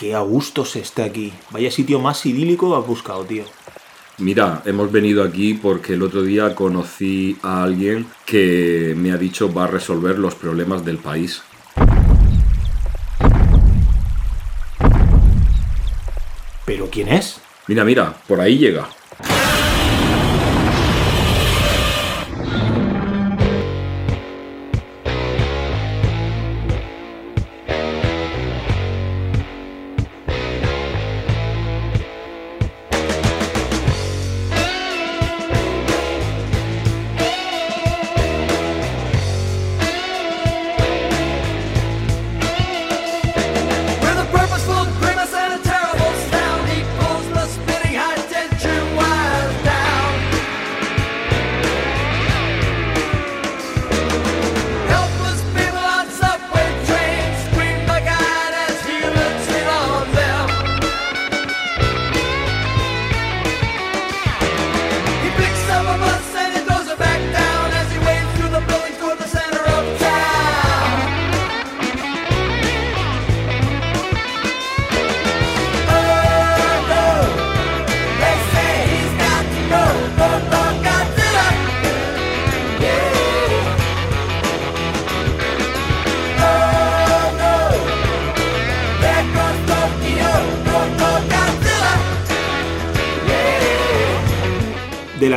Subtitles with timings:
[0.00, 1.30] Qué a gusto se está aquí.
[1.50, 3.44] Vaya sitio más idílico has buscado, tío.
[4.16, 9.52] Mira, hemos venido aquí porque el otro día conocí a alguien que me ha dicho
[9.52, 11.42] va a resolver los problemas del país.
[16.64, 17.38] ¿Pero quién es?
[17.66, 18.88] Mira, mira, por ahí llega.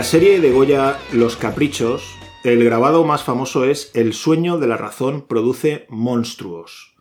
[0.03, 5.21] Serie de Goya Los Caprichos, el grabado más famoso es El sueño de la razón
[5.27, 6.95] produce monstruos.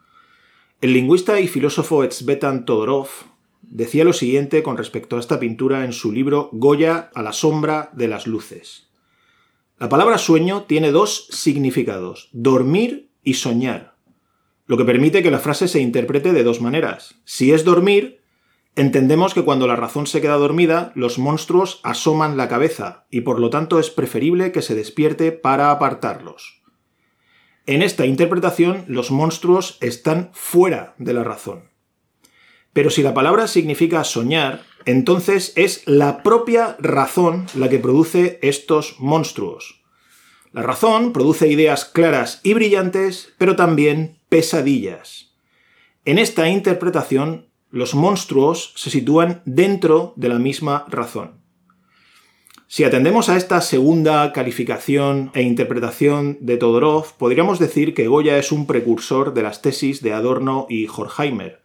[0.81, 3.09] El lingüista y filósofo Tzvetan Todorov
[3.63, 7.91] decía lo siguiente con respecto a esta pintura en su libro Goya a la sombra
[7.93, 8.89] de las luces.
[9.79, 13.97] La palabra sueño tiene dos significados, dormir y soñar,
[14.67, 17.17] lo que permite que la frase se interprete de dos maneras.
[17.25, 18.22] Si es dormir,
[18.75, 23.39] Entendemos que cuando la razón se queda dormida, los monstruos asoman la cabeza y por
[23.39, 26.63] lo tanto es preferible que se despierte para apartarlos.
[27.67, 31.71] En esta interpretación, los monstruos están fuera de la razón.
[32.73, 38.97] Pero si la palabra significa soñar, entonces es la propia razón la que produce estos
[38.99, 39.83] monstruos.
[40.51, 45.35] La razón produce ideas claras y brillantes, pero también pesadillas.
[46.05, 51.41] En esta interpretación, los monstruos se sitúan dentro de la misma razón.
[52.69, 58.53] Si atendemos a esta segunda calificación e interpretación de Todorov, podríamos decir que Goya es
[58.53, 61.63] un precursor de las tesis de Adorno y Horkheimer,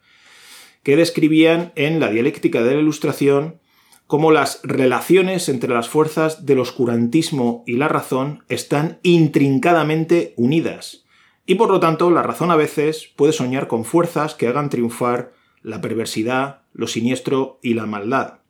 [0.82, 3.60] que describían en la dialéctica de la Ilustración
[4.06, 11.04] cómo las relaciones entre las fuerzas del oscurantismo y la razón están intrincadamente unidas,
[11.44, 15.37] y por lo tanto la razón a veces puede soñar con fuerzas que hagan triunfar
[15.62, 18.40] la perversidad, lo siniestro y la maldad.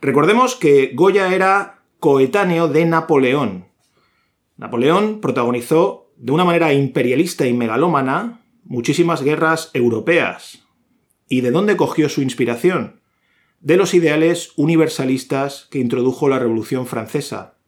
[0.00, 3.66] Recordemos que Goya era coetáneo de Napoleón.
[4.56, 10.64] Napoleón protagonizó de una manera imperialista y megalómana muchísimas guerras europeas.
[11.28, 13.00] ¿Y de dónde cogió su inspiración?
[13.60, 17.58] De los ideales universalistas que introdujo la Revolución Francesa.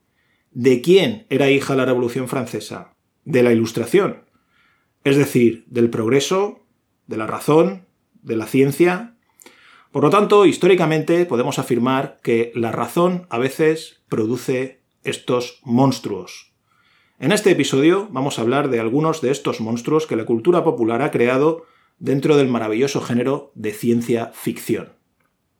[0.51, 2.93] ¿De quién era hija la Revolución Francesa?
[3.25, 4.23] De la Ilustración.
[5.03, 6.65] Es decir, del progreso,
[7.07, 7.87] de la razón,
[8.21, 9.15] de la ciencia.
[9.91, 16.53] Por lo tanto, históricamente podemos afirmar que la razón a veces produce estos monstruos.
[17.19, 21.01] En este episodio vamos a hablar de algunos de estos monstruos que la cultura popular
[21.01, 21.65] ha creado
[21.99, 24.93] dentro del maravilloso género de ciencia ficción.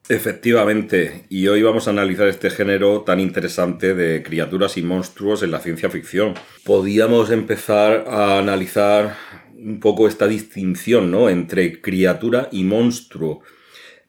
[0.10, 5.52] Efectivamente, y hoy vamos a analizar este género tan interesante de criaturas y monstruos en
[5.52, 6.34] la ciencia ficción.
[6.66, 9.16] Podíamos empezar a analizar
[9.64, 11.30] un poco esta distinción ¿no?
[11.30, 13.42] entre criatura y monstruo,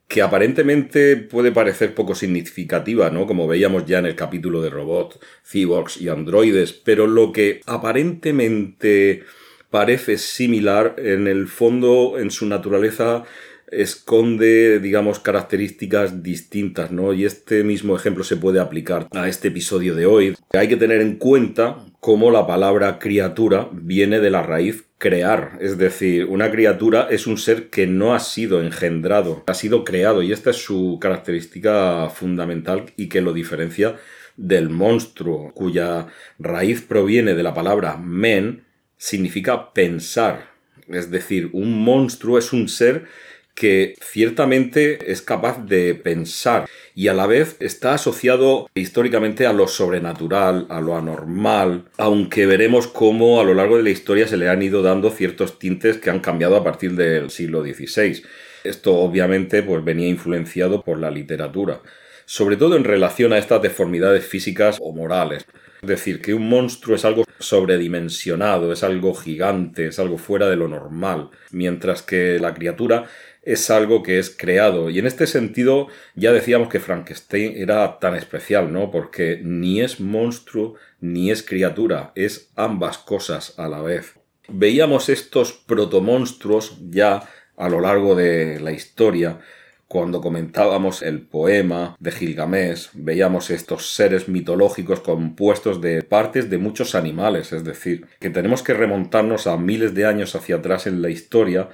[0.08, 3.26] que aparentemente puede parecer poco significativa, ¿no?
[3.26, 9.24] como veíamos ya en el capítulo de robots, cyborgs y androides, pero lo que aparentemente
[9.70, 13.24] parece similar, en el fondo, en su naturaleza,
[13.72, 17.12] esconde, digamos, características distintas, ¿no?
[17.12, 20.36] Y este mismo ejemplo se puede aplicar a este episodio de hoy.
[20.52, 25.78] Hay que tener en cuenta cómo la palabra criatura viene de la raíz crear, es
[25.78, 30.30] decir, una criatura es un ser que no ha sido engendrado, ha sido creado y
[30.30, 33.96] esta es su característica fundamental y que lo diferencia
[34.36, 36.06] del monstruo, cuya
[36.38, 38.64] raíz proviene de la palabra men,
[38.96, 40.52] significa pensar.
[40.86, 43.06] Es decir, un monstruo es un ser
[43.54, 49.66] que ciertamente es capaz de pensar y a la vez está asociado históricamente a lo
[49.68, 54.48] sobrenatural, a lo anormal, aunque veremos cómo a lo largo de la historia se le
[54.48, 58.22] han ido dando ciertos tintes que han cambiado a partir del siglo XVI.
[58.64, 61.80] Esto obviamente pues, venía influenciado por la literatura,
[62.24, 65.46] sobre todo en relación a estas deformidades físicas o morales.
[65.82, 70.54] Es decir, que un monstruo es algo sobredimensionado, es algo gigante, es algo fuera de
[70.54, 73.06] lo normal, mientras que la criatura
[73.42, 74.90] es algo que es creado.
[74.90, 78.90] Y en este sentido ya decíamos que Frankenstein era tan especial, ¿no?
[78.90, 84.14] Porque ni es monstruo ni es criatura, es ambas cosas a la vez.
[84.48, 87.22] Veíamos estos protomonstruos ya
[87.56, 89.40] a lo largo de la historia,
[89.92, 96.94] cuando comentábamos el poema de Gilgamesh, veíamos estos seres mitológicos compuestos de partes de muchos
[96.94, 101.10] animales, es decir, que tenemos que remontarnos a miles de años hacia atrás en la
[101.10, 101.68] historia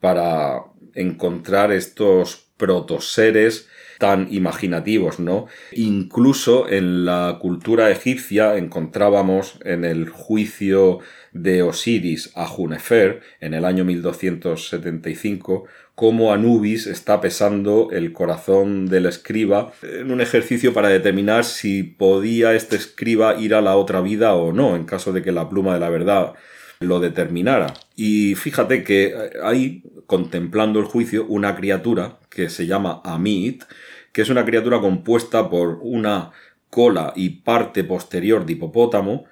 [0.00, 0.64] para
[0.94, 3.68] encontrar estos protoseres
[3.98, 5.46] tan imaginativos, ¿no?
[5.72, 11.00] Incluso en la cultura egipcia encontrábamos en el juicio
[11.32, 19.04] de Osiris a Junefer en el año 1275 cómo Anubis está pesando el corazón del
[19.04, 24.34] escriba en un ejercicio para determinar si podía este escriba ir a la otra vida
[24.34, 26.32] o no, en caso de que la pluma de la verdad
[26.80, 27.74] lo determinara.
[27.94, 33.64] Y fíjate que hay, contemplando el juicio, una criatura que se llama Amit,
[34.12, 36.30] que es una criatura compuesta por una
[36.70, 39.24] cola y parte posterior de hipopótamo,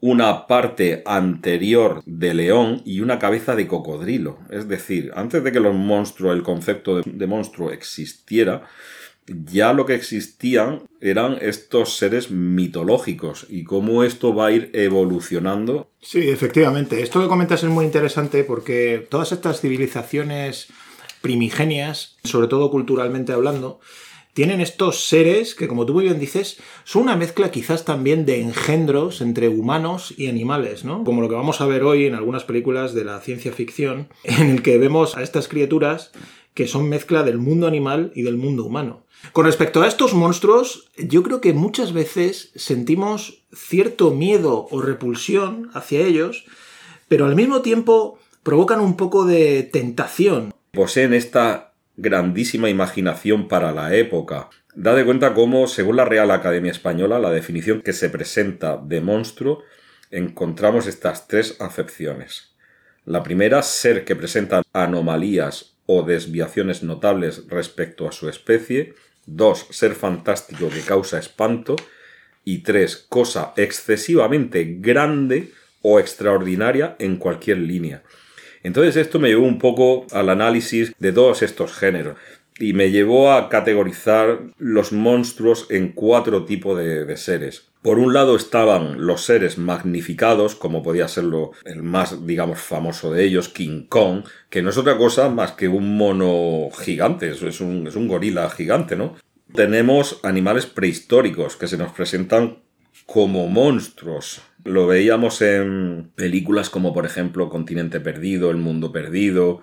[0.00, 4.38] una parte anterior de león y una cabeza de cocodrilo.
[4.50, 8.64] Es decir, antes de que los monstruos, el concepto de, de monstruo existiera,
[9.26, 15.90] ya lo que existían eran estos seres mitológicos y cómo esto va a ir evolucionando.
[16.00, 17.02] Sí, efectivamente.
[17.02, 20.68] Esto que comentas es muy interesante porque todas estas civilizaciones
[21.20, 23.80] primigenias, sobre todo culturalmente hablando,
[24.34, 28.40] tienen estos seres que, como tú muy bien dices, son una mezcla quizás también de
[28.40, 31.04] engendros entre humanos y animales, ¿no?
[31.04, 34.48] Como lo que vamos a ver hoy en algunas películas de la ciencia ficción, en
[34.48, 36.12] el que vemos a estas criaturas
[36.54, 39.04] que son mezcla del mundo animal y del mundo humano.
[39.30, 45.70] Con respecto a estos monstruos, yo creo que muchas veces sentimos cierto miedo o repulsión
[45.74, 46.44] hacia ellos,
[47.08, 50.52] pero al mismo tiempo provocan un poco de tentación.
[50.72, 54.50] Poseen esta grandísima imaginación para la época.
[54.74, 59.00] Da de cuenta cómo, según la Real Academia Española, la definición que se presenta de
[59.00, 59.62] monstruo,
[60.10, 62.54] encontramos estas tres acepciones.
[63.04, 68.94] La primera, ser que presenta anomalías o desviaciones notables respecto a su especie.
[69.26, 71.76] Dos, ser fantástico que causa espanto.
[72.44, 78.02] Y tres, cosa excesivamente grande o extraordinaria en cualquier línea.
[78.64, 82.16] Entonces esto me llevó un poco al análisis de todos estos géneros
[82.62, 87.66] y me llevó a categorizar los monstruos en cuatro tipos de, seres.
[87.82, 93.24] Por un lado estaban los seres magnificados, como podía serlo el más, digamos, famoso de
[93.24, 97.88] ellos, King Kong, que no es otra cosa más que un mono gigante, es un,
[97.88, 99.16] es un gorila gigante, ¿no?
[99.52, 102.58] Tenemos animales prehistóricos que se nos presentan
[103.06, 104.40] como monstruos.
[104.62, 109.62] Lo veíamos en películas como por ejemplo Continente Perdido, El Mundo Perdido.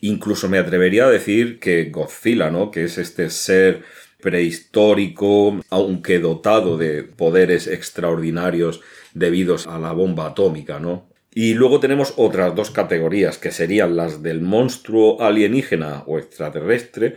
[0.00, 2.70] Incluso me atrevería a decir que Godzilla, ¿no?
[2.70, 3.82] Que es este ser
[4.20, 8.80] prehistórico, aunque dotado de poderes extraordinarios
[9.14, 11.08] debidos a la bomba atómica, ¿no?
[11.32, 17.16] Y luego tenemos otras dos categorías, que serían las del monstruo alienígena o extraterrestre,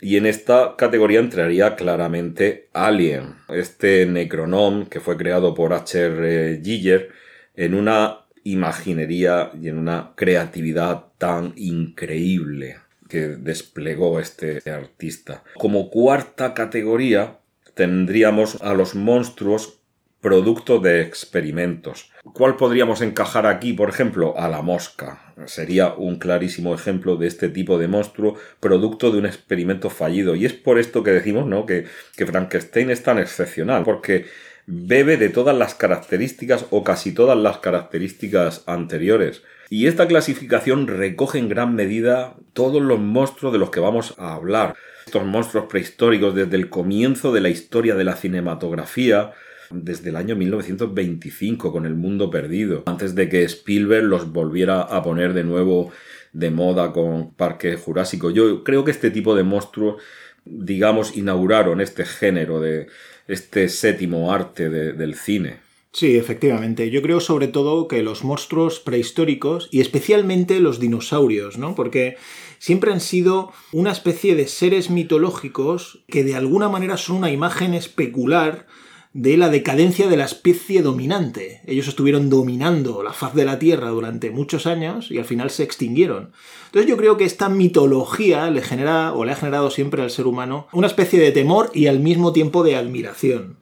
[0.00, 6.60] y en esta categoría entraría claramente Alien, este Necronom que fue creado por H.R.
[6.64, 7.10] Giger
[7.54, 12.78] en una imaginería y en una creatividad tan increíble
[13.10, 15.44] que desplegó este artista.
[15.54, 17.36] Como cuarta categoría
[17.74, 19.80] tendríamos a los monstruos
[20.22, 22.10] producto de experimentos.
[22.34, 24.34] ¿Cuál podríamos encajar aquí, por ejemplo?
[24.38, 25.34] A la mosca.
[25.46, 30.34] Sería un clarísimo ejemplo de este tipo de monstruo producto de un experimento fallido.
[30.36, 31.66] Y es por esto que decimos, ¿no?
[31.66, 31.86] Que,
[32.16, 34.26] que Frankenstein es tan excepcional, porque
[34.72, 39.42] bebe de todas las características o casi todas las características anteriores.
[39.68, 44.34] Y esta clasificación recoge en gran medida todos los monstruos de los que vamos a
[44.34, 44.74] hablar.
[45.06, 49.32] Estos monstruos prehistóricos desde el comienzo de la historia de la cinematografía,
[49.70, 55.02] desde el año 1925 con El Mundo Perdido, antes de que Spielberg los volviera a
[55.02, 55.90] poner de nuevo
[56.32, 58.30] de moda con Parque Jurásico.
[58.30, 60.00] Yo creo que este tipo de monstruos,
[60.44, 62.86] digamos, inauguraron este género de
[63.32, 65.58] este séptimo arte de, del cine.
[65.92, 66.90] Sí, efectivamente.
[66.90, 71.74] Yo creo sobre todo que los monstruos prehistóricos y especialmente los dinosaurios, ¿no?
[71.74, 72.16] Porque
[72.58, 77.74] siempre han sido una especie de seres mitológicos que de alguna manera son una imagen
[77.74, 78.66] especular
[79.12, 81.62] de la decadencia de la especie dominante.
[81.66, 85.64] Ellos estuvieron dominando la faz de la Tierra durante muchos años y al final se
[85.64, 86.30] extinguieron.
[86.66, 90.26] Entonces yo creo que esta mitología le genera o le ha generado siempre al ser
[90.26, 93.56] humano una especie de temor y al mismo tiempo de admiración.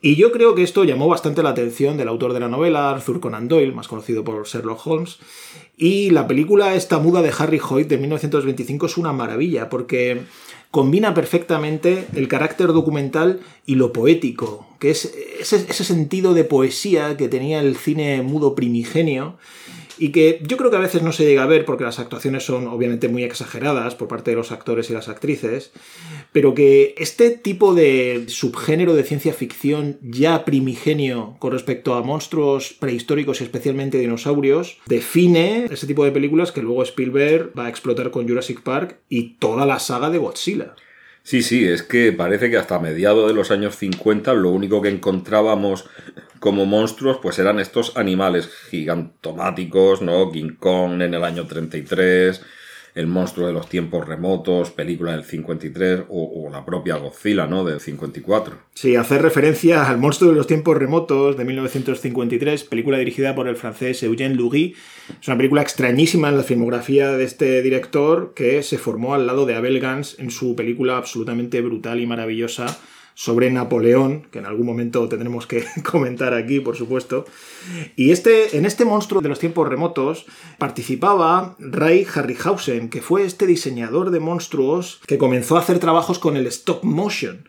[0.00, 3.20] Y yo creo que esto llamó bastante la atención del autor de la novela, Arthur
[3.20, 5.18] Conan Doyle, más conocido por Sherlock Holmes.
[5.76, 10.22] Y la película esta muda de Harry Hoyt de 1925 es una maravilla porque
[10.74, 17.16] combina perfectamente el carácter documental y lo poético, que es ese, ese sentido de poesía
[17.16, 19.36] que tenía el cine mudo primigenio
[19.98, 22.44] y que yo creo que a veces no se llega a ver porque las actuaciones
[22.44, 25.72] son obviamente muy exageradas por parte de los actores y las actrices,
[26.32, 32.74] pero que este tipo de subgénero de ciencia ficción ya primigenio con respecto a monstruos
[32.78, 38.10] prehistóricos y especialmente dinosaurios define ese tipo de películas que luego Spielberg va a explotar
[38.10, 40.74] con Jurassic Park y toda la saga de Godzilla.
[41.26, 44.90] Sí, sí, es que parece que hasta mediados de los años 50 lo único que
[44.90, 45.86] encontrábamos
[46.38, 50.30] como monstruos pues eran estos animales gigantomáticos, ¿no?
[50.30, 52.42] King Kong en el año 33,
[52.94, 57.64] el monstruo de los tiempos remotos, película del 53 o, o la propia Godzilla, ¿no?
[57.64, 58.56] Del 54.
[58.74, 63.56] Sí, hacer referencia al monstruo de los tiempos remotos de 1953, película dirigida por el
[63.56, 64.74] francés Eugène Loury.
[65.20, 69.44] Es una película extrañísima en la filmografía de este director que se formó al lado
[69.44, 72.78] de Abel Gans en su película absolutamente brutal y maravillosa
[73.14, 77.24] sobre Napoleón, que en algún momento tendremos que comentar aquí, por supuesto.
[77.96, 80.26] Y este, en este monstruo de los tiempos remotos
[80.58, 86.36] participaba Ray Harryhausen, que fue este diseñador de monstruos que comenzó a hacer trabajos con
[86.36, 87.48] el stop motion.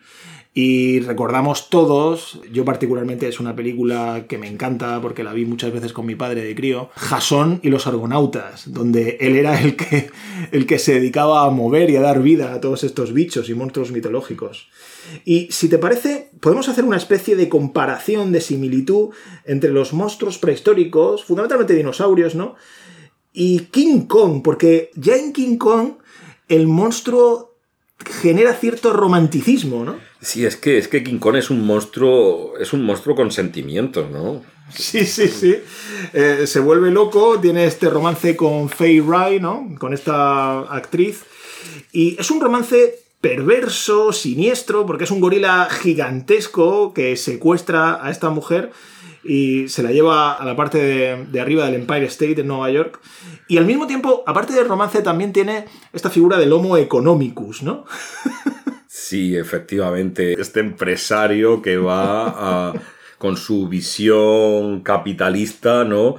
[0.58, 5.70] Y recordamos todos, yo particularmente es una película que me encanta porque la vi muchas
[5.70, 10.08] veces con mi padre de crío, Jasón y los Argonautas, donde él era el que,
[10.52, 13.54] el que se dedicaba a mover y a dar vida a todos estos bichos y
[13.54, 14.70] monstruos mitológicos.
[15.26, 19.10] Y si te parece, podemos hacer una especie de comparación, de similitud
[19.44, 22.54] entre los monstruos prehistóricos, fundamentalmente dinosaurios, ¿no?
[23.34, 25.96] Y King Kong, porque ya en King Kong
[26.48, 27.55] el monstruo
[28.04, 29.96] genera cierto romanticismo, ¿no?
[30.20, 34.10] Sí, es que, es que King Kong es un monstruo, es un monstruo con sentimientos,
[34.10, 34.42] ¿no?
[34.74, 35.56] Sí, sí, sí.
[36.12, 39.74] Eh, se vuelve loco, tiene este romance con Faye Ray, ¿no?
[39.78, 41.22] Con esta actriz.
[41.92, 48.30] Y es un romance perverso, siniestro, porque es un gorila gigantesco que secuestra a esta
[48.30, 48.72] mujer
[49.26, 53.00] y se la lleva a la parte de, arriba del Empire State en Nueva York.
[53.48, 57.84] Y al mismo tiempo, aparte del romance, también tiene esta figura del Homo economicus, ¿no?
[58.88, 60.40] Sí, efectivamente.
[60.40, 62.72] Este empresario que va
[63.18, 66.16] con su visión capitalista, ¿no?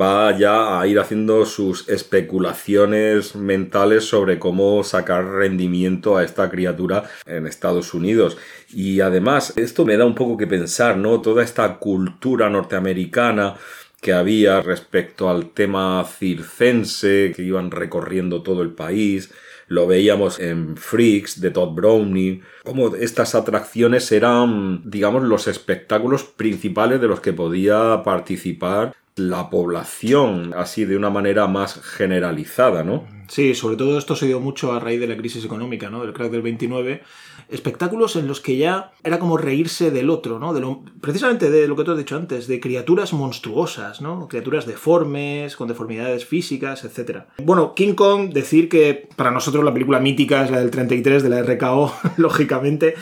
[0.00, 7.04] Va ya a ir haciendo sus especulaciones mentales sobre cómo sacar rendimiento a esta criatura
[7.26, 8.36] en Estados Unidos.
[8.70, 11.20] Y además, esto me da un poco que pensar, ¿no?
[11.20, 13.54] Toda esta cultura norteamericana
[14.00, 19.32] que había respecto al tema circense, que iban recorriendo todo el país,
[19.74, 27.00] lo veíamos en Freaks de Todd Browning, como estas atracciones eran, digamos, los espectáculos principales
[27.00, 33.04] de los que podía participar la población, así de una manera más generalizada, ¿no?
[33.28, 36.02] Sí, sobre todo esto se dio mucho a raíz de la crisis económica, ¿no?
[36.02, 37.02] Del crack del 29.
[37.48, 40.54] Espectáculos en los que ya era como reírse del otro, ¿no?
[40.54, 44.28] De lo, precisamente de lo que tú has dicho antes, de criaturas monstruosas, ¿no?
[44.28, 47.24] Criaturas deformes, con deformidades físicas, etc.
[47.42, 51.28] Bueno, King Kong, decir que para nosotros la película mítica es la del 33 de
[51.28, 52.94] la RKO, lógicamente,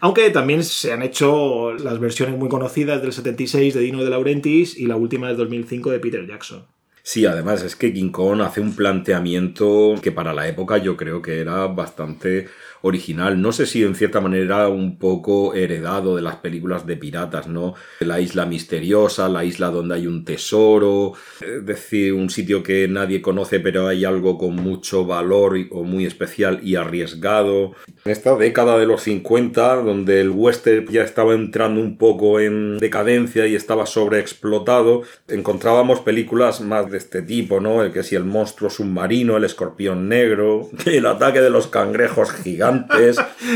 [0.00, 4.78] aunque también se han hecho las versiones muy conocidas del 76 de Dino de Laurentiis
[4.78, 6.66] y la última del 2005 de Peter Jackson.
[7.08, 11.22] Sí, además es que King Kong hace un planteamiento que para la época yo creo
[11.22, 12.48] que era bastante
[12.82, 13.40] original.
[13.40, 17.74] No sé si en cierta manera un poco heredado de las películas de piratas, ¿no?
[18.00, 23.20] La isla misteriosa, la isla donde hay un tesoro, es decir, un sitio que nadie
[23.22, 27.72] conoce pero hay algo con mucho valor o muy especial y arriesgado.
[28.04, 32.78] En esta década de los 50, donde el western ya estaba entrando un poco en
[32.78, 37.82] decadencia y estaba sobreexplotado, encontrábamos películas más de este tipo, ¿no?
[37.82, 42.67] El que si el monstruo submarino, el escorpión negro, el ataque de los cangrejos gigantes,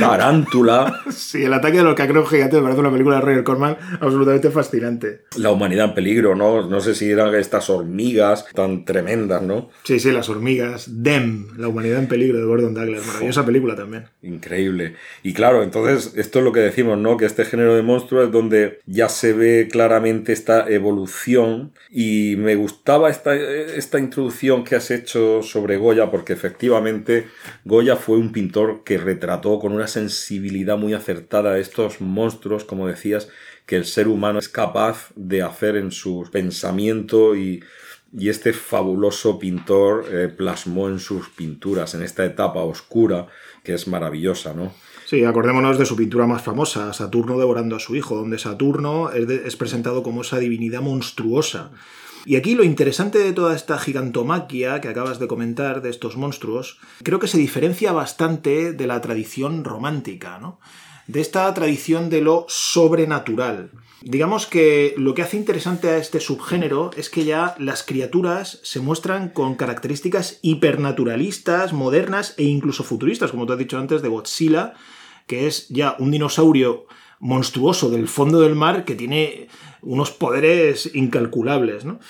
[0.01, 3.77] tarántula, Sí, el ataque de los cangrejos gigantes me parece una película de Roger Corman
[4.01, 5.23] absolutamente fascinante.
[5.37, 6.69] la humanidad en peligro, ¿no?
[6.69, 9.71] No sé si eran estas hormigas tan tremendas, ¿no?
[9.85, 11.03] Sí, sí, las hormigas.
[11.03, 13.07] Dem, la humanidad en peligro de Gordon Douglas.
[13.07, 14.05] Maravillosa película también.
[14.23, 14.95] Increíble.
[15.23, 17.17] Y claro, entonces esto es lo que decimos, ¿no?
[17.17, 22.55] Que este género de monstruos es donde ya se ve claramente esta evolución y me
[22.55, 27.27] gustaba esta, esta introducción que has hecho sobre Goya, porque efectivamente
[27.65, 33.29] Goya fue un pintor que retrató con una sensibilidad muy acertada estos monstruos, como decías,
[33.67, 37.63] que el ser humano es capaz de hacer en su pensamiento y,
[38.15, 43.29] este fabuloso pintor eh, plasmó en sus pinturas, en esta etapa oscura,
[43.65, 44.71] que es maravillosa, ¿no?
[45.07, 49.57] Sí, acordémonos de su pintura más famosa, Saturno devorando a su hijo, donde Saturno es
[49.57, 51.71] presentado como esa divinidad monstruosa.
[52.25, 56.79] Y aquí lo interesante de toda esta gigantomaquia que acabas de comentar, de estos monstruos,
[57.03, 60.61] creo que se diferencia bastante de la tradición romántica, ¿no?
[61.09, 63.73] De esta tradición de lo sobrenatural.
[64.03, 68.81] Digamos que lo que hace interesante a este subgénero es que ya las criaturas se
[68.81, 74.75] muestran con características hipernaturalistas, modernas e incluso futuristas, como te has dicho antes, de Godzilla,
[75.27, 76.87] que es ya un dinosaurio
[77.23, 79.47] monstruoso del fondo del mar que tiene
[79.81, 81.85] unos poderes incalculables.
[81.85, 82.01] ¿no?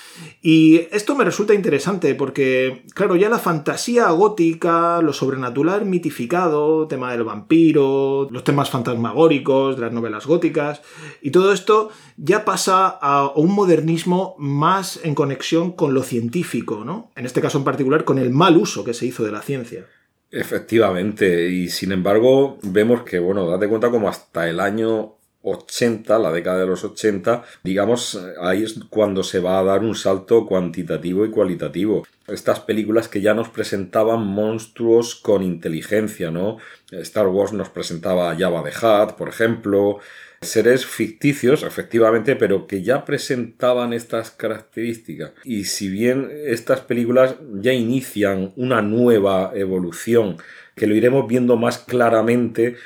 [0.41, 7.13] Y esto me resulta interesante porque, claro, ya la fantasía gótica, lo sobrenatural mitificado, tema
[7.13, 10.81] del vampiro, los temas fantasmagóricos de las novelas góticas,
[11.21, 17.11] y todo esto ya pasa a un modernismo más en conexión con lo científico, ¿no?
[17.17, 19.87] En este caso en particular con el mal uso que se hizo de la ciencia.
[20.33, 26.33] Efectivamente, y sin embargo vemos que, bueno, date cuenta como hasta el año 80, la
[26.33, 31.27] década de los 80, digamos, ahí es cuando se va a dar un salto cuantitativo
[31.27, 32.07] y cualitativo.
[32.29, 36.57] Estas películas que ya nos presentaban monstruos con inteligencia, ¿no?
[36.91, 39.99] Star Wars nos presentaba a Jabba the Hutt, por ejemplo,
[40.43, 45.33] seres ficticios, efectivamente, pero que ya presentaban estas características.
[45.45, 50.37] Y si bien estas películas ya inician una nueva evolución,
[50.75, 52.77] que lo iremos viendo más claramente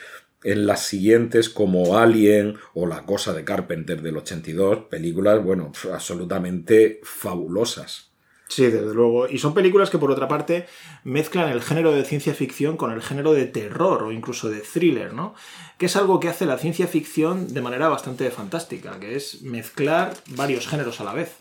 [0.45, 7.01] en las siguientes como Alien o La Cosa de Carpenter del 82, películas, bueno, absolutamente
[7.03, 8.13] fabulosas.
[8.49, 9.29] Sí, desde luego.
[9.29, 10.67] Y son películas que, por otra parte,
[11.05, 15.13] mezclan el género de ciencia ficción con el género de terror o incluso de thriller,
[15.13, 15.35] ¿no?
[15.79, 20.15] Que es algo que hace la ciencia ficción de manera bastante fantástica, que es mezclar
[20.29, 21.33] varios géneros a la vez.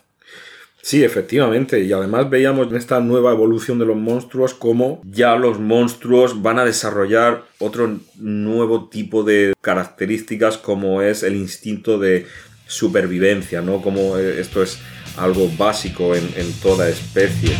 [0.82, 1.80] Sí, efectivamente.
[1.80, 6.60] Y además veíamos en esta nueva evolución de los monstruos cómo ya los monstruos van
[6.60, 12.26] a desarrollar otro nuevo tipo de características como es el instinto de
[12.68, 13.82] supervivencia, ¿no?
[13.82, 14.78] Como eh, esto es
[15.16, 17.56] algo básico en, en toda especie.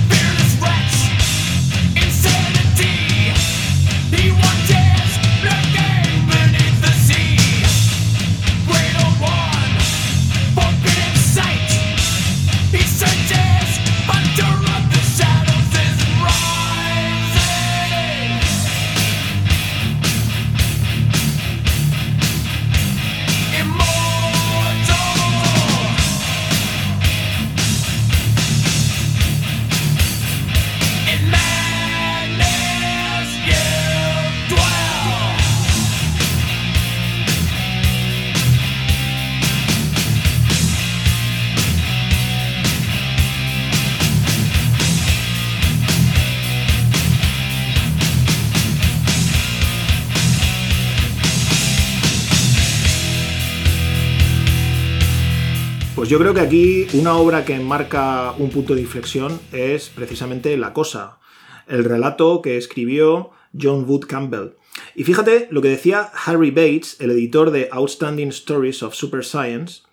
[55.97, 60.55] Pues yo creo que aquí una obra que marca un punto de inflexión es precisamente
[60.59, 61.21] La Cosa,
[61.69, 64.57] el relato que escribió John Wood Campbell.
[64.95, 69.85] Y fíjate lo que decía Harry Bates, el editor de Outstanding Stories of Super Science,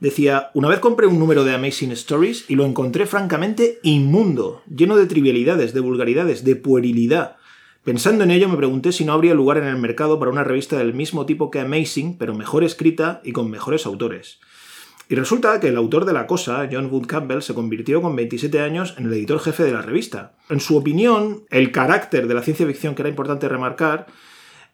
[0.00, 4.96] decía, una vez compré un número de Amazing Stories y lo encontré francamente inmundo, lleno
[4.96, 7.36] de trivialidades, de vulgaridades, de puerilidad.
[7.84, 10.76] Pensando en ello me pregunté si no habría lugar en el mercado para una revista
[10.76, 14.40] del mismo tipo que Amazing, pero mejor escrita y con mejores autores.
[15.12, 18.60] Y resulta que el autor de la cosa, John Wood Campbell, se convirtió con 27
[18.60, 20.36] años en el editor jefe de la revista.
[20.48, 24.06] En su opinión, el carácter de la ciencia ficción que era importante remarcar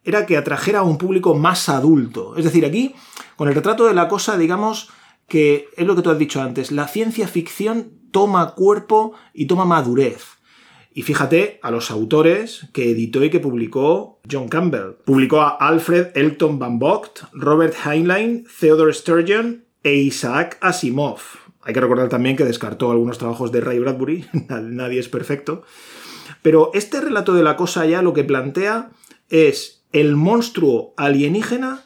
[0.04, 2.36] era que atrajera a un público más adulto.
[2.36, 2.94] Es decir, aquí,
[3.34, 4.90] con el retrato de la cosa, digamos
[5.26, 9.64] que es lo que tú has dicho antes, la ciencia ficción toma cuerpo y toma
[9.64, 10.24] madurez.
[10.92, 14.98] Y fíjate a los autores que editó y que publicó John Campbell.
[15.04, 21.20] Publicó a Alfred Elton Van Vogt, Robert Heinlein, Theodore Sturgeon e Isaac Asimov.
[21.62, 25.62] Hay que recordar también que descartó algunos trabajos de Ray Bradbury, nadie es perfecto.
[26.42, 28.90] Pero este relato de la cosa ya lo que plantea
[29.28, 31.84] es el monstruo alienígena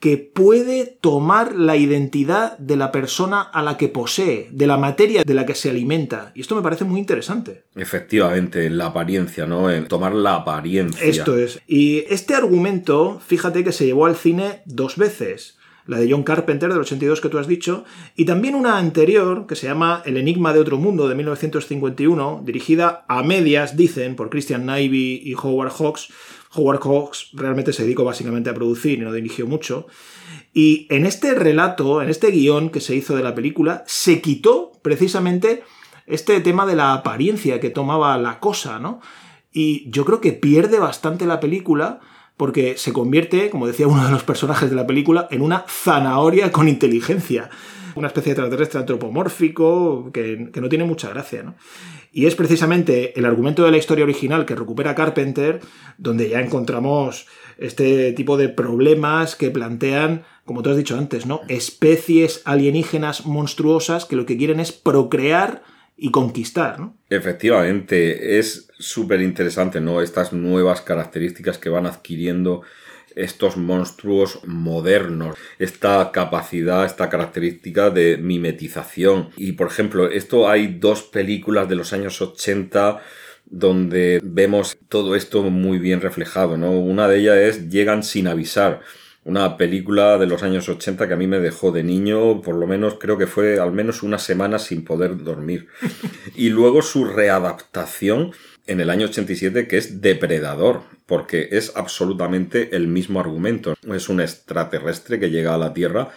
[0.00, 5.22] que puede tomar la identidad de la persona a la que posee, de la materia
[5.24, 6.32] de la que se alimenta.
[6.34, 7.64] Y esto me parece muy interesante.
[7.76, 9.70] Efectivamente, en la apariencia, ¿no?
[9.70, 11.06] En tomar la apariencia.
[11.06, 11.60] Esto es.
[11.66, 15.58] Y este argumento, fíjate que se llevó al cine dos veces.
[15.86, 17.84] La de John Carpenter del 82 que tú has dicho,
[18.16, 23.04] y también una anterior que se llama El Enigma de Otro Mundo de 1951, dirigida
[23.08, 26.08] a medias, dicen, por Christian Nyby y Howard Hawks.
[26.54, 29.86] Howard Hawks realmente se dedicó básicamente a producir y no dirigió mucho.
[30.52, 34.72] Y en este relato, en este guion que se hizo de la película, se quitó
[34.82, 35.62] precisamente
[36.06, 39.00] este tema de la apariencia que tomaba la cosa, ¿no?
[39.52, 42.00] Y yo creo que pierde bastante la película
[42.40, 46.50] porque se convierte, como decía uno de los personajes de la película, en una zanahoria
[46.50, 47.50] con inteligencia.
[47.94, 51.56] Una especie de extraterrestre antropomórfico que, que no tiene mucha gracia, ¿no?
[52.12, 55.60] Y es precisamente el argumento de la historia original que recupera Carpenter,
[55.98, 57.26] donde ya encontramos
[57.58, 61.42] este tipo de problemas que plantean, como tú has dicho antes, ¿no?
[61.48, 65.62] Especies alienígenas monstruosas que lo que quieren es procrear
[66.02, 66.96] y conquistar, ¿no?
[67.10, 70.00] Efectivamente, es súper interesante, ¿no?
[70.00, 72.62] Estas nuevas características que van adquiriendo
[73.14, 79.28] estos monstruos modernos, esta capacidad, esta característica de mimetización.
[79.36, 83.02] Y por ejemplo, esto hay dos películas de los años 80
[83.44, 86.70] donde vemos todo esto muy bien reflejado, ¿no?
[86.70, 88.80] Una de ellas es Llegan sin avisar,
[89.30, 92.66] una película de los años 80 que a mí me dejó de niño, por lo
[92.66, 95.68] menos creo que fue al menos una semana sin poder dormir.
[96.34, 98.32] Y luego su readaptación
[98.66, 103.74] en el año 87 que es Depredador, porque es absolutamente el mismo argumento.
[103.94, 106.10] Es un extraterrestre que llega a la Tierra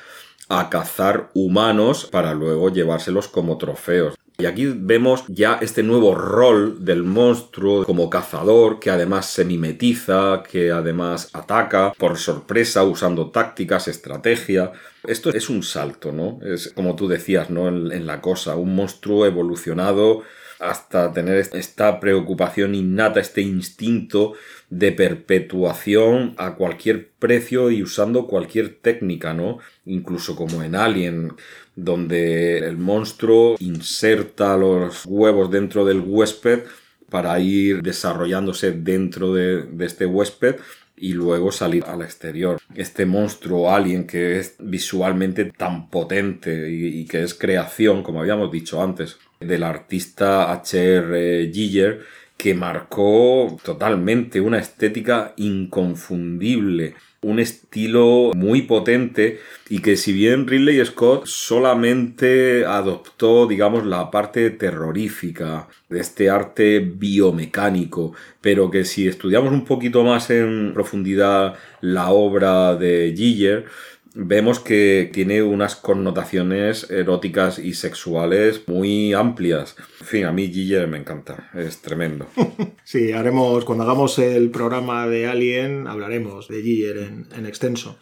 [0.50, 4.16] a cazar humanos para luego llevárselos como trofeos.
[4.40, 10.42] Y aquí vemos ya este nuevo rol del monstruo como cazador, que además se mimetiza,
[10.50, 14.72] que además ataca por sorpresa usando tácticas, estrategia.
[15.06, 16.40] Esto es un salto, ¿no?
[16.44, 17.68] Es como tú decías, ¿no?
[17.68, 20.24] En, en la cosa, un monstruo evolucionado
[20.60, 24.34] hasta tener esta preocupación innata, este instinto
[24.70, 29.60] de perpetuación a cualquier precio y usando cualquier técnica, ¿no?
[29.86, 31.34] Incluso como en Alien,
[31.76, 36.64] donde el monstruo inserta los huevos dentro del huésped
[37.10, 40.56] para ir desarrollándose dentro de, este huésped
[40.96, 42.60] y luego salir al exterior.
[42.76, 48.52] Este monstruo alien que es visualmente tan potente y, y que es creación, como habíamos
[48.52, 51.52] dicho antes, del artista H.R.
[51.54, 52.02] Giger,
[52.38, 60.86] que marcó totalmente una estética inconfundible, un estilo muy potente y que si bien Ridley
[60.86, 69.52] Scott solamente adoptó, digamos, la parte terrorífica de este arte biomecánico, pero que si estudiamos
[69.52, 73.66] un poquito más en profundidad la obra de Giger,
[74.14, 79.76] vemos que tiene unas connotaciones eróticas y sexuales muy amplias.
[80.02, 82.28] En fin, a mí Giger me encanta, es tremendo.
[82.86, 87.98] Sí, haremos, cuando hagamos el programa de Alien, hablaremos de Giger en, en extenso.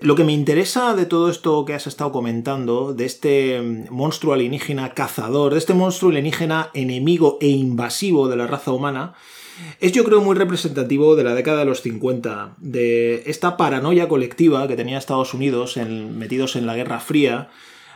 [0.00, 4.94] Lo que me interesa de todo esto que has estado comentando, de este monstruo alienígena
[4.94, 9.14] cazador, de este monstruo alienígena enemigo e invasivo de la raza humana,
[9.80, 14.66] es yo creo muy representativo de la década de los 50, de esta paranoia colectiva
[14.68, 17.48] que tenía Estados Unidos en- metidos en la Guerra Fría,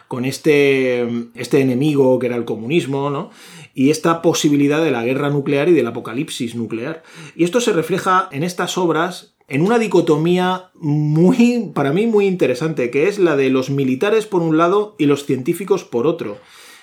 [0.08, 1.02] con este,
[1.34, 3.30] este enemigo que era el comunismo, ¿no?
[3.74, 7.04] Y esta posibilidad de la guerra nuclear y del apocalipsis nuclear.
[7.36, 12.90] Y esto se refleja en estas obras en una dicotomía muy, para mí, muy interesante,
[12.90, 16.38] que es la de los militares por un lado y los científicos por otro.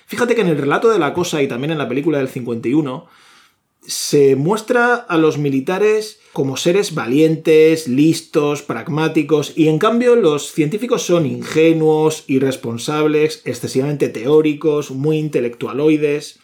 [0.06, 3.08] Fíjate que en el relato de la cosa y también en la película del 51,
[3.88, 11.04] se muestra a los militares como seres valientes, listos, pragmáticos, y en cambio los científicos
[11.04, 16.40] son ingenuos, irresponsables, excesivamente teóricos, muy intelectualoides.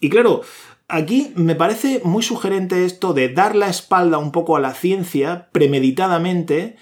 [0.00, 0.40] Y claro,
[0.88, 5.50] aquí me parece muy sugerente esto de dar la espalda un poco a la ciencia
[5.52, 6.76] premeditadamente,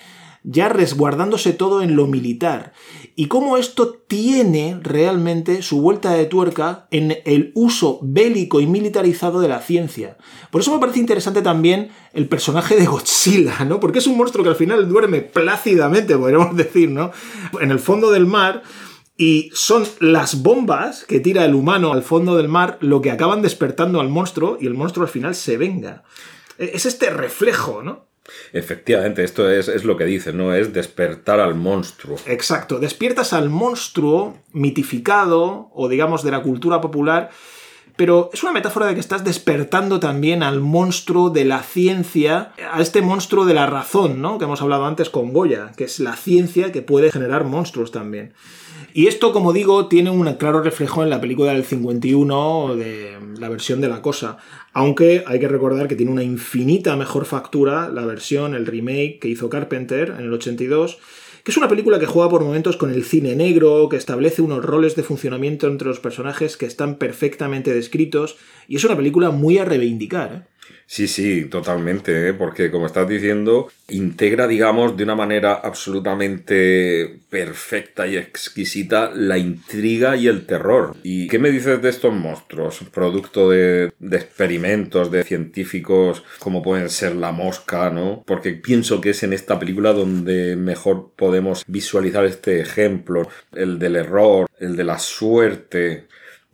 [0.45, 2.73] ya resguardándose todo en lo militar.
[3.15, 9.41] Y cómo esto tiene realmente su vuelta de tuerca en el uso bélico y militarizado
[9.41, 10.17] de la ciencia.
[10.51, 13.81] Por eso me parece interesante también el personaje de Godzilla, ¿no?
[13.81, 17.11] Porque es un monstruo que al final duerme plácidamente, podríamos decir, ¿no?
[17.61, 18.63] En el fondo del mar.
[19.19, 23.43] Y son las bombas que tira el humano al fondo del mar lo que acaban
[23.43, 26.03] despertando al monstruo y el monstruo al final se venga.
[26.57, 28.12] Es este reflejo, ¿no?
[28.53, 30.55] Efectivamente, esto es, es lo que dice, ¿no?
[30.55, 32.17] Es despertar al monstruo.
[32.27, 37.31] Exacto, despiertas al monstruo mitificado o digamos de la cultura popular,
[37.97, 42.81] pero es una metáfora de que estás despertando también al monstruo de la ciencia, a
[42.81, 44.39] este monstruo de la razón, ¿no?
[44.39, 48.33] Que hemos hablado antes con Goya, que es la ciencia que puede generar monstruos también.
[48.95, 53.49] Y esto, como digo, tiene un claro reflejo en la película del 51 de la
[53.49, 54.37] versión de la cosa.
[54.75, 59.29] Aunque hay que recordar que tiene una infinita mejor factura la versión, el remake que
[59.29, 60.99] hizo Carpenter en el 82,
[61.43, 64.65] que es una película que juega por momentos con el cine negro, que establece unos
[64.65, 68.37] roles de funcionamiento entre los personajes que están perfectamente descritos,
[68.69, 70.33] y es una película muy a reivindicar.
[70.33, 70.52] ¿eh?
[70.87, 72.35] Sí, sí, totalmente, ¿eh?
[72.35, 80.17] porque como estás diciendo, integra, digamos, de una manera absolutamente perfecta y exquisita la intriga
[80.17, 80.95] y el terror.
[81.03, 82.81] ¿Y qué me dices de estos monstruos?
[82.93, 88.23] Producto de, de experimentos de científicos como pueden ser la mosca, ¿no?
[88.27, 93.97] Porque pienso que es en esta película donde mejor podemos visualizar este ejemplo, el del
[93.97, 96.07] error, el de la suerte,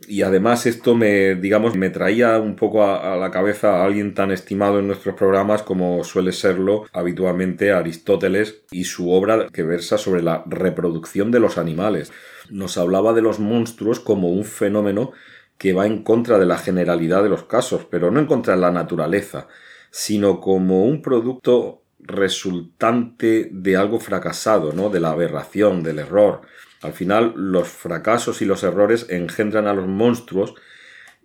[0.07, 4.13] y además esto me, digamos, me traía un poco a, a, la cabeza a alguien
[4.13, 9.97] tan estimado en nuestros programas como suele serlo habitualmente Aristóteles y su obra que versa
[9.97, 12.11] sobre la reproducción de los animales.
[12.49, 15.11] Nos hablaba de los monstruos como un fenómeno
[15.59, 18.61] que va en contra de la generalidad de los casos, pero no en contra de
[18.61, 19.47] la naturaleza,
[19.91, 24.89] sino como un producto resultante de algo fracasado, ¿no?
[24.89, 26.41] De la aberración, del error.
[26.81, 30.55] Al final, los fracasos y los errores engendran a los monstruos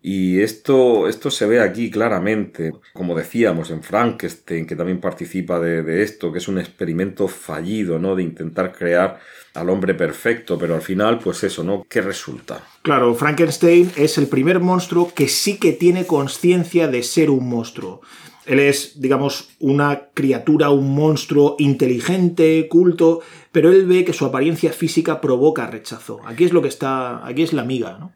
[0.07, 2.75] y esto, esto se ve aquí claramente.
[2.93, 8.15] Como decíamos, en Frankenstein, que también participa de, esto, que es un experimento fallido, ¿no?
[8.15, 9.19] De intentar crear
[9.55, 11.87] al hombre perfecto, pero al final, pues eso, ¿no?
[11.89, 12.63] ¿Qué resulta?
[12.83, 18.03] Claro, Frankenstein es el primer monstruo que sí que tiene conciencia de ser un monstruo.
[18.45, 23.23] Él es, digamos, una criatura, un monstruo inteligente, culto,
[23.55, 26.21] pero él ve que su apariencia física provoca rechazo.
[26.27, 28.13] Aquí es lo que está, aquí es la miga, ¿no?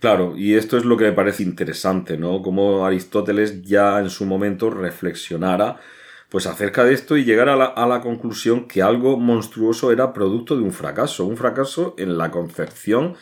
[0.00, 2.42] Claro, y esto es lo que me parece interesante, ¿no?
[2.42, 5.80] Como Aristóteles ya en su momento reflexionara
[6.28, 10.62] pues acerca de esto y llegara a la, conclusión que algo monstruoso era producto de
[10.62, 13.14] un fracaso, un fracaso en la concepción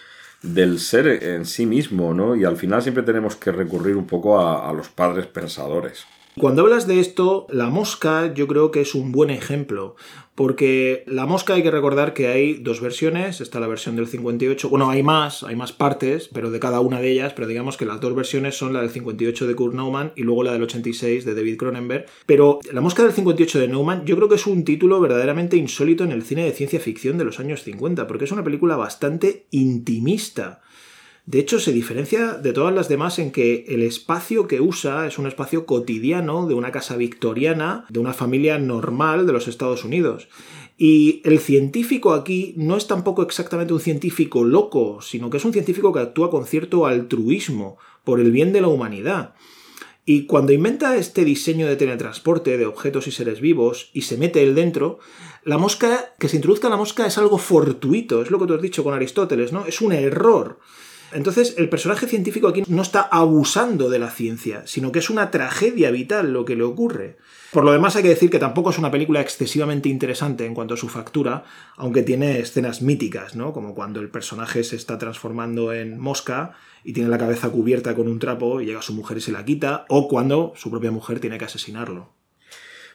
[0.43, 2.35] del ser en sí mismo, ¿no?
[2.35, 6.05] Y al final siempre tenemos que recurrir un poco a los padres pensadores.
[6.39, 9.97] Cuando hablas de esto, la mosca yo creo que es un buen ejemplo,
[10.37, 14.69] porque la mosca hay que recordar que hay dos versiones, está la versión del 58,
[14.69, 17.85] bueno, hay más, hay más partes, pero de cada una de ellas, pero digamos que
[17.85, 21.25] las dos versiones son la del 58 de Kurt Naumann y luego la del 86
[21.25, 24.65] de David Cronenberg, pero la mosca del 58 de Naumann yo creo que es un
[24.65, 28.33] título verdaderamente insólito en el cine de ciencia ficción de los años 50, porque es
[28.33, 30.63] una película bastante intimista.
[31.31, 35.17] De hecho, se diferencia de todas las demás en que el espacio que usa es
[35.17, 40.27] un espacio cotidiano de una casa victoriana, de una familia normal de los Estados Unidos.
[40.77, 45.53] Y el científico aquí no es tampoco exactamente un científico loco, sino que es un
[45.53, 49.35] científico que actúa con cierto altruismo por el bien de la humanidad.
[50.05, 54.43] Y cuando inventa este diseño de teletransporte de objetos y seres vivos y se mete
[54.43, 54.99] él dentro,
[55.45, 58.63] la mosca, que se introduzca la mosca es algo fortuito, es lo que tú has
[58.63, 59.65] dicho con Aristóteles, ¿no?
[59.67, 60.59] Es un error.
[61.13, 65.31] Entonces, el personaje científico aquí no está abusando de la ciencia, sino que es una
[65.31, 67.17] tragedia vital lo que le ocurre.
[67.53, 70.75] Por lo demás, hay que decir que tampoco es una película excesivamente interesante en cuanto
[70.75, 71.45] a su factura,
[71.77, 73.53] aunque tiene escenas míticas, ¿no?
[73.53, 76.53] Como cuando el personaje se está transformando en mosca
[76.85, 79.45] y tiene la cabeza cubierta con un trapo y llega su mujer y se la
[79.45, 82.13] quita, o cuando su propia mujer tiene que asesinarlo.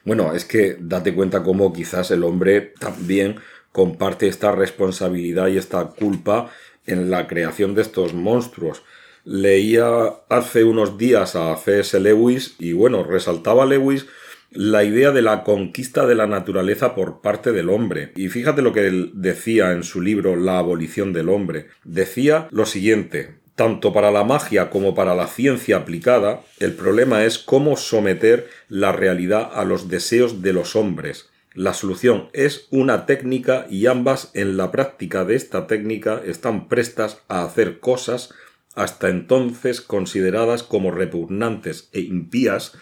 [0.06, 3.38] Bueno, es que date cuenta cómo quizás el hombre también
[3.72, 6.50] comparte esta responsabilidad y esta culpa
[6.86, 8.84] en la creación de estos monstruos.
[9.24, 9.88] Leía
[10.30, 12.00] hace unos días a C.S.
[12.00, 14.06] Lewis y bueno, resaltaba Lewis
[14.52, 18.12] la idea de la conquista de la naturaleza por parte del hombre.
[18.16, 21.68] Y fíjate lo que él decía en su libro La abolición del hombre.
[21.84, 27.38] Decía lo siguiente, tanto para la magia como para la ciencia aplicada, el problema es
[27.38, 31.30] cómo someter la realidad a los deseos de los hombres.
[31.56, 37.22] La solución es una técnica y ambas en la práctica de esta técnica están prestas
[37.30, 38.34] a hacer cosas
[38.76, 42.74] hasta entonces consideradas como repugnantes e impías,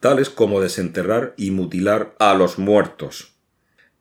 [0.00, 3.34] tales como desenterrar y mutilar a los muertos.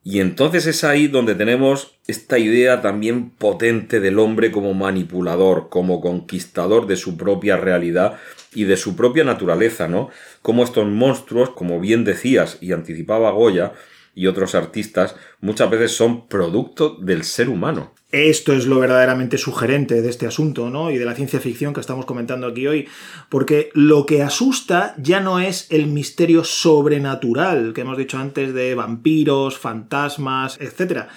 [0.06, 6.00] Y entonces es ahí donde tenemos esta idea también potente del hombre como manipulador, como
[6.00, 8.20] conquistador de su propia realidad
[8.54, 10.10] y de su propia naturaleza, ¿no?
[10.42, 13.74] Como estos monstruos, como bien decías y anticipaba Goya,
[14.16, 17.94] y otros artistas muchas veces son producto del ser humano.
[18.12, 20.92] Esto es lo verdaderamente sugerente de este asunto, ¿no?
[20.92, 22.88] Y de la ciencia ficción que estamos comentando aquí hoy,
[23.28, 28.76] porque lo que asusta ya no es el misterio sobrenatural que hemos dicho antes de
[28.76, 31.08] vampiros, fantasmas, etc.,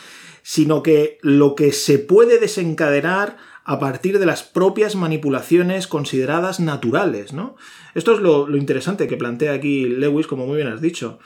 [0.43, 7.33] sino que lo que se puede desencadenar a partir de las propias manipulaciones consideradas naturales,
[7.35, 7.57] ¿no?
[7.95, 11.19] Esto es lo, lo interesante que plantea aquí Lewis, como muy bien has dicho.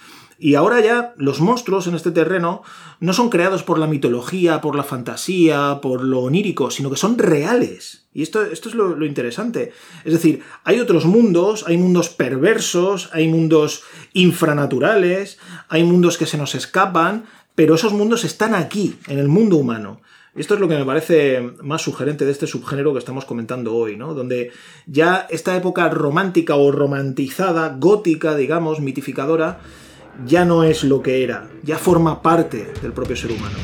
[0.43, 2.63] Y ahora ya los monstruos en este terreno
[2.99, 7.19] no son creados por la mitología, por la fantasía, por lo onírico, sino que son
[7.19, 8.07] reales.
[8.15, 9.73] Y esto, esto es lo, lo, interesante.
[10.03, 13.83] Es decir, hay otros mundos, hay mundos perversos, hay mundos
[14.15, 19.59] infranaturales, hay mundos que se nos escapan, pero esos mundos están aquí, en el mundo
[19.59, 20.01] humano.
[20.35, 23.99] Esto es lo que me parece más sugerente de este subgénero que estamos comentando hoy,
[23.99, 24.15] ¿no?
[24.15, 24.53] Donde
[24.87, 29.61] ya esta época romántica o romantizada, gótica, digamos, mitificadora,
[30.27, 33.57] ya no es lo que era, ya forma parte del propio ser humano.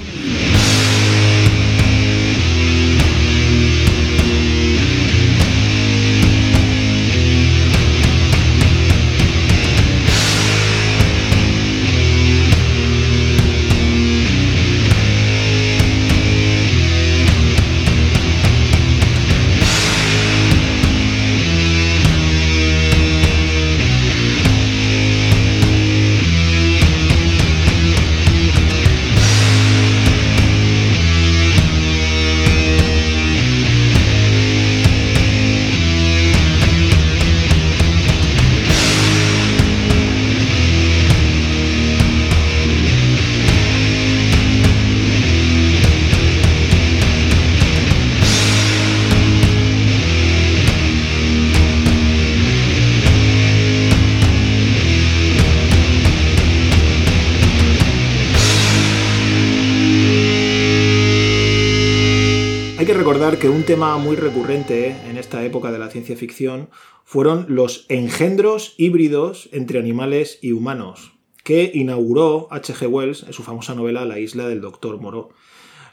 [62.79, 66.69] Hay que recordar que un tema muy recurrente en esta época de la ciencia ficción
[67.05, 72.87] fueron los engendros híbridos entre animales y humanos, que inauguró H.G.
[72.87, 75.31] Wells en su famosa novela La isla del Doctor Moreau.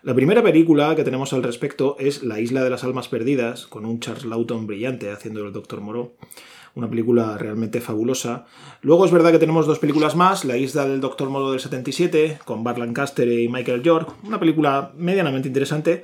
[0.01, 3.85] La primera película que tenemos al respecto es La isla de las almas perdidas, con
[3.85, 6.15] un Charles Lawton brillante haciendo el Doctor Moreau.
[6.75, 8.45] Una película realmente fabulosa.
[8.81, 12.39] Luego es verdad que tenemos dos películas más, La isla del Doctor Moreau del 77,
[12.43, 16.03] con Bart Lancaster y Michael York, una película medianamente interesante.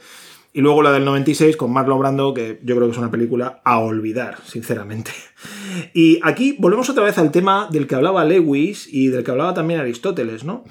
[0.60, 3.62] Y luego la del 96 con Marlon Brando, que yo creo que es una película
[3.64, 5.12] a olvidar, sinceramente.
[5.94, 9.54] Y aquí volvemos otra vez al tema del que hablaba Lewis y del que hablaba
[9.54, 10.66] también Aristóteles, ¿no?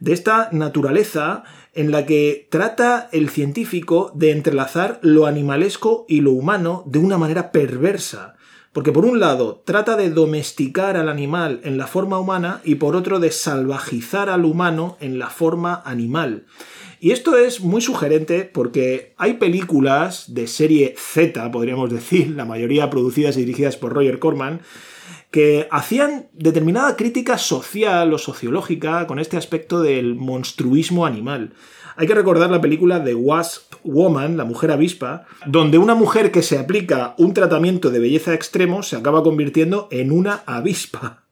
[0.00, 6.32] De esta naturaleza en la que trata el científico de entrelazar lo animalesco y lo
[6.32, 8.36] humano de una manera perversa.
[8.72, 12.96] Porque por un lado trata de domesticar al animal en la forma humana y por
[12.96, 16.46] otro de salvajizar al humano en la forma animal.
[17.04, 22.88] Y esto es muy sugerente porque hay películas de serie Z, podríamos decir, la mayoría
[22.88, 24.62] producidas y dirigidas por Roger Corman,
[25.30, 31.52] que hacían determinada crítica social o sociológica con este aspecto del monstruismo animal.
[31.96, 36.42] Hay que recordar la película The Wasp Woman, la mujer avispa, donde una mujer que
[36.42, 41.23] se aplica un tratamiento de belleza extremo se acaba convirtiendo en una avispa.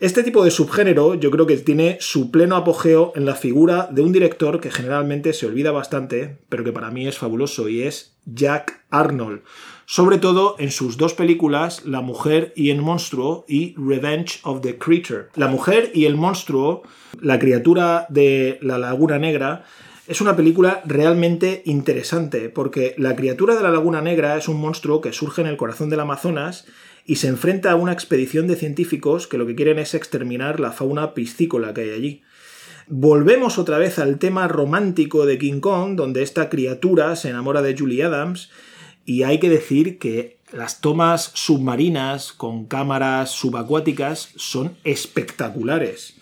[0.00, 4.02] Este tipo de subgénero yo creo que tiene su pleno apogeo en la figura de
[4.02, 8.16] un director que generalmente se olvida bastante, pero que para mí es fabuloso, y es
[8.26, 9.42] Jack Arnold.
[9.86, 14.78] Sobre todo en sus dos películas, La mujer y el monstruo y Revenge of the
[14.78, 15.26] Creature.
[15.34, 16.82] La mujer y el monstruo,
[17.20, 19.64] la criatura de la Laguna Negra,
[20.06, 25.00] es una película realmente interesante, porque la criatura de la Laguna Negra es un monstruo
[25.00, 26.66] que surge en el corazón del Amazonas
[27.06, 30.72] y se enfrenta a una expedición de científicos que lo que quieren es exterminar la
[30.72, 32.22] fauna piscícola que hay allí.
[32.86, 37.76] Volvemos otra vez al tema romántico de King Kong, donde esta criatura se enamora de
[37.76, 38.50] Julie Adams,
[39.06, 46.14] y hay que decir que las tomas submarinas con cámaras subacuáticas son espectaculares.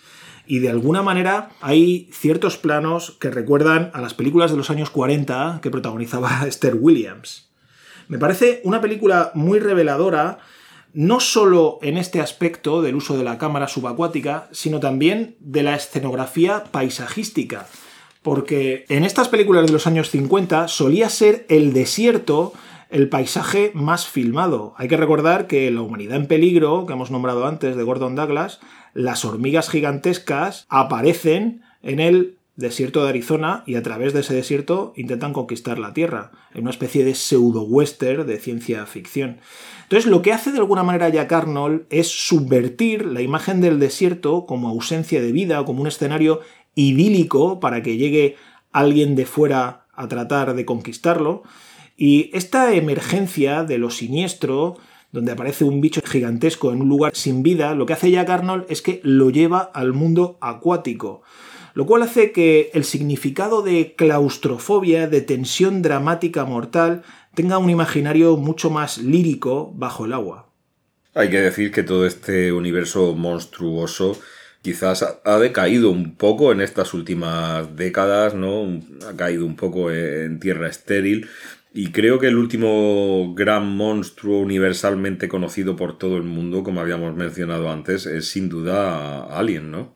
[0.45, 4.89] Y de alguna manera hay ciertos planos que recuerdan a las películas de los años
[4.89, 7.49] 40 que protagonizaba Esther Williams.
[8.09, 10.39] Me parece una película muy reveladora
[10.93, 15.75] no solo en este aspecto del uso de la cámara subacuática, sino también de la
[15.75, 17.67] escenografía paisajística.
[18.21, 22.53] Porque en estas películas de los años 50 solía ser el desierto
[22.93, 24.75] el paisaje más filmado.
[24.77, 28.59] Hay que recordar que La humanidad en peligro, que hemos nombrado antes de Gordon Douglas,
[28.93, 34.93] las hormigas gigantescas aparecen en el desierto de Arizona y a través de ese desierto
[34.95, 39.39] intentan conquistar la Tierra, en una especie de pseudo-western de ciencia ficción.
[39.83, 44.45] Entonces, lo que hace de alguna manera Jack Arnold es subvertir la imagen del desierto
[44.45, 46.41] como ausencia de vida, como un escenario
[46.75, 48.35] idílico para que llegue
[48.71, 51.43] alguien de fuera a tratar de conquistarlo.
[51.97, 54.77] Y esta emergencia de lo siniestro,
[55.11, 58.65] donde aparece un bicho gigantesco en un lugar sin vida, lo que hace Jack Arnold
[58.69, 61.21] es que lo lleva al mundo acuático.
[61.73, 68.37] Lo cual hace que el significado de claustrofobia, de tensión dramática mortal, tenga un imaginario
[68.37, 70.49] mucho más lírico bajo el agua.
[71.15, 74.19] Hay que decir que todo este universo monstruoso
[74.61, 78.79] quizás ha decaído un poco en estas últimas décadas, ¿no?
[79.07, 81.27] Ha caído un poco en tierra estéril.
[81.73, 87.15] Y creo que el último gran monstruo universalmente conocido por todo el mundo, como habíamos
[87.15, 89.95] mencionado antes, es sin duda Alien, ¿no?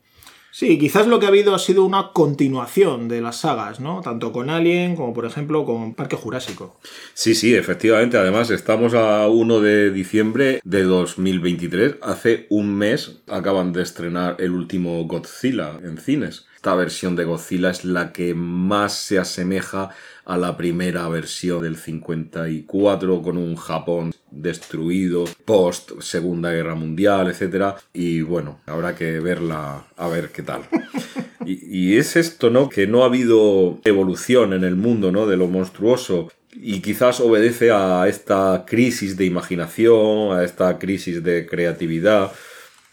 [0.60, 4.02] Sí, quizás lo que ha habido ha sido una continuación de las sagas, ¿no?
[4.02, 6.80] Tanto con Alien como, por ejemplo, con Parque Jurásico.
[7.14, 8.18] Sí, sí, efectivamente.
[8.18, 11.98] Además, estamos a 1 de diciembre de 2023.
[12.02, 16.48] Hace un mes acaban de estrenar el último Godzilla en cines.
[16.68, 19.90] Esta versión de Godzilla es la que más se asemeja
[20.26, 27.78] a la primera versión del 54 con un Japón destruido post Segunda Guerra Mundial, etc.
[27.94, 30.64] Y bueno, habrá que verla a ver qué tal.
[31.46, 32.68] Y, y es esto, ¿no?
[32.68, 35.26] Que no ha habido evolución en el mundo, ¿no?
[35.26, 36.30] De lo monstruoso.
[36.52, 42.34] Y quizás obedece a esta crisis de imaginación, a esta crisis de creatividad.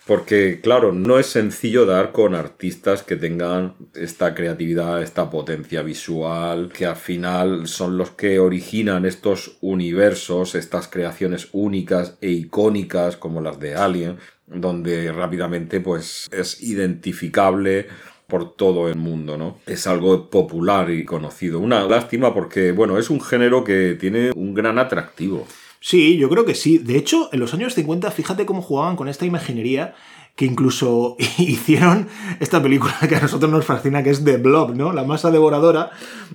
[0.06, 6.70] Porque, claro, no es sencillo dar con artistas que tengan esta creatividad, esta potencia visual,
[6.70, 13.40] que al final son los que originan estos universos, estas creaciones únicas e icónicas como
[13.40, 17.86] las de Alien, donde rápidamente pues es identificable
[18.26, 19.58] por todo el mundo, ¿no?
[19.66, 21.60] Es algo popular y conocido.
[21.60, 25.46] Una lástima porque, bueno, es un género que tiene un gran atractivo.
[25.86, 26.78] Sí, yo creo que sí.
[26.78, 29.94] De hecho, en los años 50, fíjate cómo jugaban con esta imaginería
[30.34, 32.08] que incluso hicieron
[32.40, 34.94] esta película que a nosotros nos fascina, que es The Blob, ¿no?
[34.94, 35.90] La masa devoradora,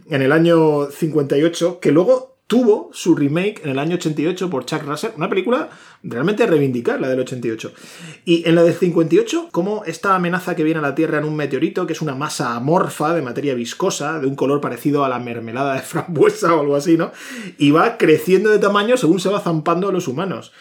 [0.08, 4.82] en el año 58, que luego tuvo su remake en el año 88 por Chuck
[4.82, 5.70] Russell, una película
[6.02, 7.72] realmente reivindicar, la del 88.
[8.26, 11.36] Y en la del 58, como esta amenaza que viene a la Tierra en un
[11.36, 15.20] meteorito, que es una masa amorfa de materia viscosa, de un color parecido a la
[15.20, 17.12] mermelada de frambuesa o algo así, ¿no?
[17.60, 20.52] Y va creciendo de tamaño según se va zampando a los humanos.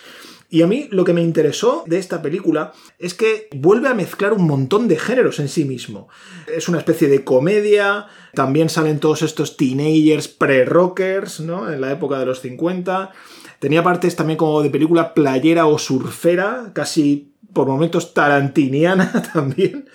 [0.50, 4.32] Y a mí lo que me interesó de esta película es que vuelve a mezclar
[4.32, 6.08] un montón de géneros en sí mismo.
[6.46, 11.70] Es una especie de comedia, también salen todos estos teenagers pre-rockers, ¿no?
[11.70, 13.12] En la época de los 50.
[13.58, 19.90] Tenía partes también como de película playera o surfera, casi por momentos tarantiniana también.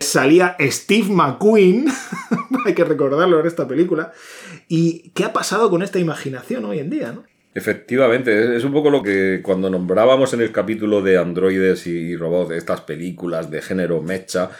[0.00, 1.86] Salía Steve McQueen,
[2.64, 4.12] hay que recordarlo en esta película.
[4.66, 7.24] ¿Y qué ha pasado con esta imaginación hoy en día, no?
[7.54, 12.52] Efectivamente, es- un poco lo que cuando nombrábamos en el capítulo de androides y robots,
[12.52, 14.50] estas películas de género mecha,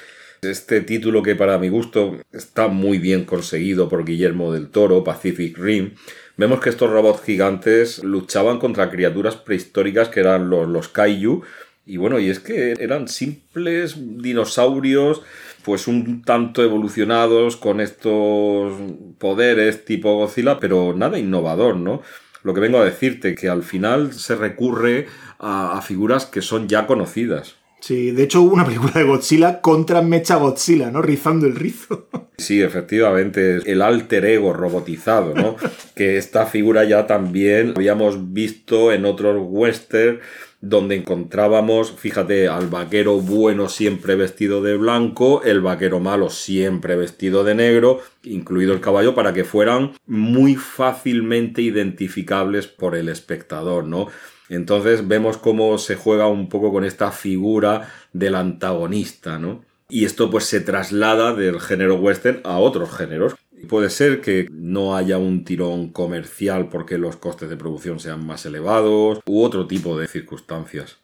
[0.43, 5.57] este título que para mi gusto está muy bien conseguido por Guillermo del Toro, Pacific
[5.57, 5.93] Rim,
[6.36, 11.43] vemos que estos robots gigantes luchaban contra criaturas prehistóricas que eran los, los kaiju,
[11.86, 15.22] y bueno, y es que eran simples dinosaurios,
[15.64, 18.72] pues un tanto evolucionados con estos
[19.18, 22.03] poderes tipo Godzilla, pero nada innovador, ¿no?
[22.43, 25.07] Lo que vengo a decirte, que al final se recurre
[25.38, 27.57] a, a figuras que son ya conocidas.
[27.82, 31.03] Sí, de hecho hubo una película de Godzilla contra Mecha Godzilla, ¿no?
[31.03, 32.09] Rizando el rizo.
[32.38, 35.55] Sí, efectivamente, el alter ego robotizado, ¿no?
[35.95, 40.18] que esta figura ya también habíamos visto en otros western
[40.63, 47.43] donde encontrábamos, fíjate, al vaquero bueno siempre vestido de blanco, el vaquero malo siempre vestido
[47.43, 54.07] de negro, incluido el caballo, para que fueran muy fácilmente identificables por el espectador, ¿no?
[54.49, 59.65] Entonces vemos cómo se juega un poco con esta figura del antagonista, ¿no?
[59.89, 63.35] Y esto pues se traslada del género western a otros géneros.
[63.69, 68.45] Puede ser que no haya un tirón comercial porque los costes de producción sean más
[68.45, 70.99] elevados u otro tipo de circunstancias.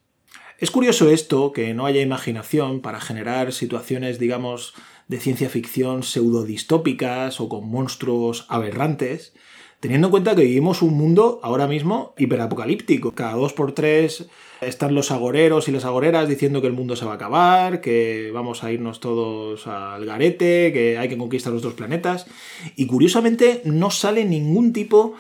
[0.59, 4.75] Es curioso esto, que no haya imaginación para generar situaciones, digamos,
[5.07, 9.35] de ciencia ficción pseudodistópicas o con monstruos aberrantes,
[9.81, 13.13] teniendo en cuenta que vivimos un mundo ahora mismo hiperapocalíptico.
[13.13, 14.27] Cada dos por tres
[14.61, 18.31] están los agoreros y las agoreras diciendo que el mundo se va a acabar, que
[18.35, 22.27] vamos a irnos todos al garete, que hay que conquistar otros planetas.
[22.75, 25.15] Y curiosamente no sale ningún tipo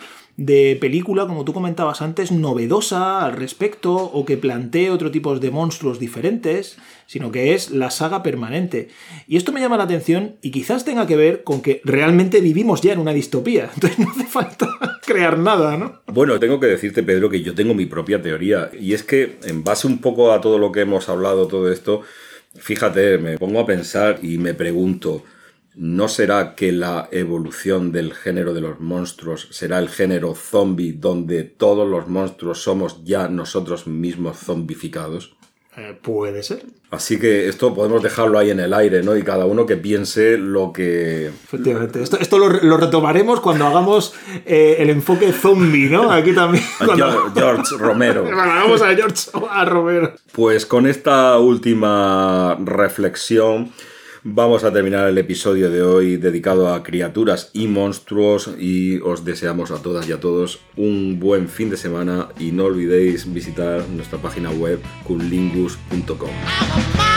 [0.46, 5.98] película, como tú comentabas antes, novedosa al respecto o que plantee otro tipo de monstruos
[5.98, 8.88] diferentes, sino que es la saga permanente.
[9.26, 12.82] Y esto me llama la atención y quizás tenga que ver con que realmente vivimos
[12.82, 13.70] ya en una distopía.
[13.74, 14.68] Entonces no hace falta
[15.06, 16.00] crear nada, ¿no?
[16.06, 18.70] Bueno, tengo que decirte, Pedro, que yo tengo mi propia teoría.
[18.78, 22.02] Y es que, en base un poco a todo lo que hemos hablado, todo esto,
[22.54, 25.24] fíjate, me pongo a pensar y me pregunto,
[25.78, 31.44] ¿no será que la evolución del género de los monstruos será el género zombie, donde
[31.44, 35.36] todos los monstruos somos ya nosotros mismos zombificados?
[35.76, 36.66] Eh, puede ser.
[36.90, 39.16] Así que esto podemos dejarlo ahí en el aire, ¿no?
[39.16, 41.26] Y cada uno que piense lo que...
[41.26, 42.02] Efectivamente.
[42.02, 44.14] Esto, esto lo, lo retomaremos cuando hagamos
[44.46, 46.10] eh, el enfoque zombie, ¿no?
[46.10, 46.64] Aquí también.
[46.80, 48.26] a Cuando, George, George Romero.
[48.40, 50.14] hagamos a George a Romero.
[50.32, 53.70] Pues con esta última reflexión
[54.34, 59.70] vamos a terminar el episodio de hoy dedicado a criaturas y monstruos y os deseamos
[59.70, 64.18] a todas y a todos un buen fin de semana y no olvidéis visitar nuestra
[64.18, 67.07] página web cunlingus.com.